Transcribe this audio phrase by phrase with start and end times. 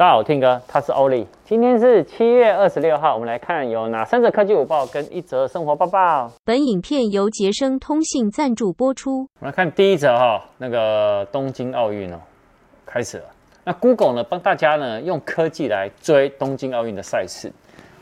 [0.00, 1.26] 大家好，我 Tim 哥，他是欧力。
[1.44, 6.32] 今天是七月二十六号，我们来看有哪三则科技午报跟一则生活报报。
[6.42, 9.28] 本影片由杰生通信赞助播出。
[9.40, 12.18] 我们来看第一则哈，那个东京奥运哦，
[12.86, 13.24] 开始了。
[13.62, 17.52] 那 Google 呢，帮大家呢用科技来追东京奥运的赛事。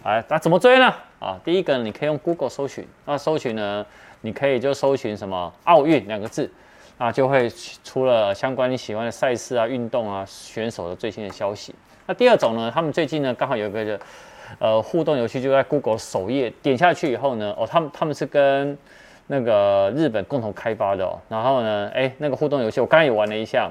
[0.05, 0.95] 啊，那怎么追呢？
[1.19, 3.85] 啊，第一个你可以用 Google 搜寻，那搜寻呢，
[4.21, 6.49] 你可以就搜寻什么奥运两个字。
[6.99, 7.49] 啊，就会
[7.85, 11.73] 出了相关你喜欢的赛事啊、运动啊、选手的最新的消息。
[12.07, 14.01] 那第二种呢，他们最近呢刚好有一个
[14.59, 18.77] 呃互动游戏，就在 Google 首页点下去以后呢，哦，他们他们是跟
[19.29, 21.21] 那个日本共同开发的哦。
[21.29, 23.71] 然后呢，哎，那个互动游戏我刚刚也玩了一下，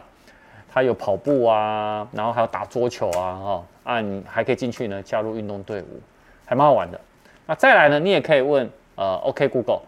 [0.71, 5.99] 它有跑步啊，然后还有打桌球啊，哈、哦，啊，你还可以进去呢加入运动队伍，
[6.45, 6.99] 还蛮好玩的。
[7.45, 9.81] 那再来呢，你也可以问呃，OK Google，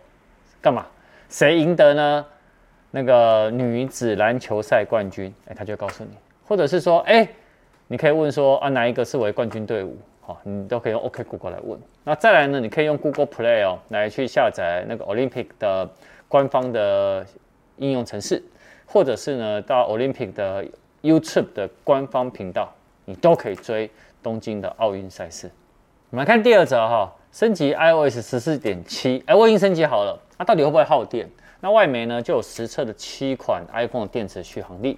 [0.59, 0.85] 干嘛？
[1.29, 2.25] 谁赢得呢？
[2.91, 6.11] 那个女子篮球赛冠军，哎，他就告诉你，
[6.47, 7.27] 或者是说，哎，
[7.87, 9.95] 你可以问说啊，哪一个是为冠军队伍？
[10.21, 11.79] 好，你都可以用 OK Google 来问。
[12.03, 15.89] 那再来呢，你可以用 Google Play 哦来去下载那个 Olympic 的
[16.27, 17.25] 官方的
[17.77, 18.43] 应用程式，
[18.85, 20.65] 或者是呢到 Olympic 的
[21.01, 22.73] YouTube 的官方频道，
[23.05, 23.89] 你都可以追
[24.21, 25.49] 东京的奥运赛事。
[26.09, 31.29] 我们来看第二则哈，升级 iOS 十四点七，哎，我已经升级好了，那到底会不会耗电？
[31.61, 34.97] 那外媒呢就有实测的七款 iPhone 电池续航力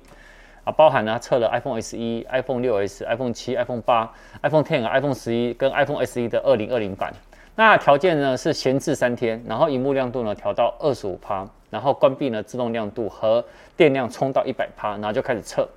[0.64, 1.98] 啊，包含呢测了 iPhone SE、
[2.30, 4.08] iPhone 6s、iPhone 7、iPhone 8、
[4.44, 7.12] iPhone Ten、iPhone 11跟 iPhone SE 的二零二零版。
[7.56, 13.44] 那条件呢是闲置三天，然后荧幕亮度呢调到二十五趴，然后关闭呢自动亮度和
[13.76, 15.68] 电量充到一百趴，然后就开始测。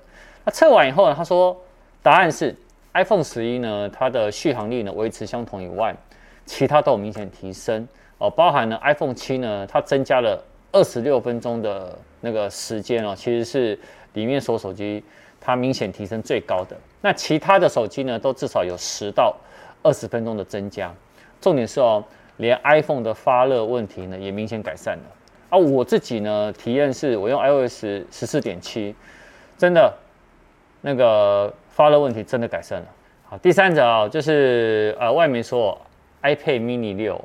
[0.43, 1.57] 那测完以后呢，他说
[2.03, 2.55] 答案是
[2.93, 5.95] iPhone 11呢它的续航力呢维持相同以外，
[6.45, 7.87] 其他都有明显提升
[8.19, 10.39] 哦，包含呢 iPhone 7呢它增加了。
[10.75, 13.79] 二十六分钟的那个时间哦，其实是
[14.11, 15.01] 里面所有手机
[15.39, 16.75] 它明显提升最高的。
[16.99, 19.33] 那其他的手机呢，都至少有十到
[19.81, 20.93] 二十分钟的增加。
[21.39, 22.03] 重点是哦，
[22.37, 25.03] 连 iPhone 的发热问题呢也明显改善了。
[25.49, 28.93] 啊，我自己呢体验是我用 iOS 十四点七，
[29.57, 29.93] 真的
[30.81, 32.87] 那个发热问题真的改善了。
[33.23, 35.79] 好，第三者啊，就是呃外媒说
[36.21, 37.23] iPad mini 六。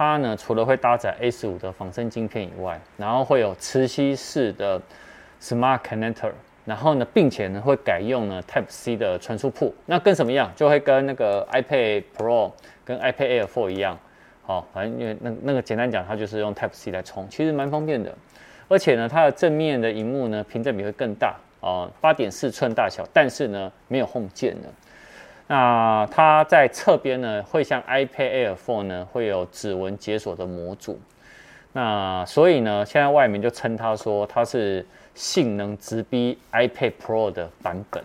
[0.00, 4.80] 它呢，除了会搭载 A 十五的仿生晶片以外，然后会有磁吸式的
[5.42, 6.32] Smart Connector，
[6.64, 10.50] 然后呢，并且呢会改用呢 Type C 的传输埠，那跟什么样？
[10.56, 12.50] 就会跟那个 iPad Pro
[12.82, 13.98] 跟 iPad Air 4一样，
[14.42, 18.10] 好，反正因为那那个简单讲，它就是用 Type C 来充，其实蛮方便的。
[18.68, 24.68] 而且呢，它的正面的荧幕呢，屏占比会更大哦，八点四寸大小，但是呢，没有 Home 键的。
[25.50, 30.96] 那它在侧边呢，会像 iPad Air 4呢，会有指纹解锁的模组。
[31.72, 38.00] 那所以呢，现在外面就称它说它是性能直逼 iPad Pro 的版本。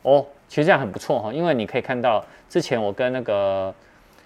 [0.00, 3.74] 哦，其实这样很不错哈，因为你可以看到之前我跟那个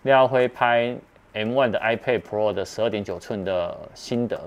[0.02, 0.94] 廖辉拍
[1.34, 4.40] M1 的 iPad Pro 的十二点九寸的心得，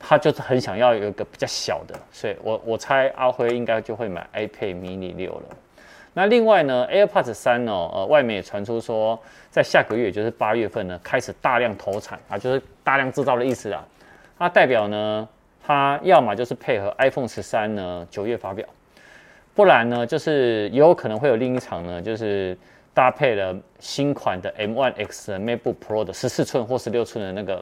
[0.00, 5.56] 他就是很想要有一个比较小的，所以我我猜阿辉应该就会买 iPad Mini 六了。
[6.16, 9.20] 那另外呢，AirPods 三哦，呃，外面也传出说，
[9.50, 13.84] 在下个月，就是八月份呢，开始大量投产啊，就是大量制造的意思啊。
[14.38, 15.28] 它代表呢，
[15.60, 18.64] 它要么就是配合 iPhone 十三呢九月发表，
[19.56, 22.56] 不然呢，就是也有可能会有另一场呢，就是
[22.94, 27.60] 搭配了新款的 M1 X 的 MacBook Pro 的十四寸或十六寸的那个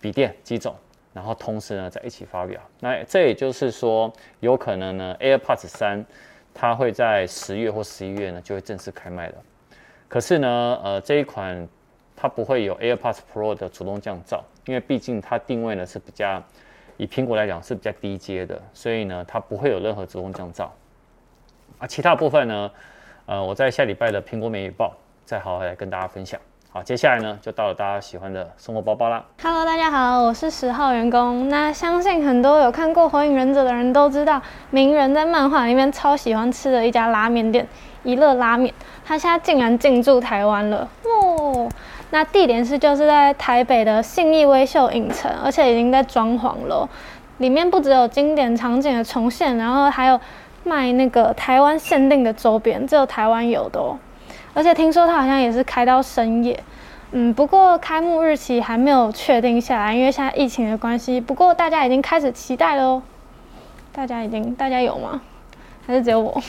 [0.00, 0.76] 笔电机种，
[1.12, 2.60] 然后同时呢在一起发表。
[2.78, 6.06] 那这也就是说，有可能呢，AirPods 三。
[6.54, 9.34] 它会在十月或十一月呢就会正式开卖了，
[10.08, 11.68] 可是呢，呃，这一款
[12.14, 16.40] 它不会有 AirPods Pro 的主动降噪，因为毕竟它定位呢是比较
[16.96, 20.68] 以苹果来讲是比较低阶的，所以呢它不会有任何主动降噪。
[21.78, 22.70] 啊，其他部分呢，
[23.26, 24.94] 呃，我在下礼拜的苹果每日报
[25.24, 26.40] 再好好来跟大家分享。
[26.76, 29.24] 好，接下来呢，就到了大家喜欢的生活包包啦。
[29.40, 31.48] Hello，大家好，我是十号员工。
[31.48, 37.64] 那相信很多有看过《火影忍者》的人都知道，鸣人在漫画里面超喜欢吃的一家拉面店——
[38.02, 38.74] 一乐拉面，
[39.06, 41.68] 他现在竟然进驻台湾了哦。
[42.10, 46.88] 那地点是就是在台北的信义威秀影城，而且已经在装潢了。
[47.38, 50.20] 里面不只有经典场景的重现，然后还有
[50.64, 53.96] 卖那个台湾限定的周边，只有台湾有的哦。
[54.54, 56.58] 而且听说他好像也是开到深夜，
[57.10, 61.20] 嗯，不过开幕日期还没有确定下来，因为现在疫情的关系。
[61.20, 63.02] 不过大家已经开始期待了，
[63.92, 65.20] 大家已经，大家有吗？
[65.86, 66.42] 还是只有我？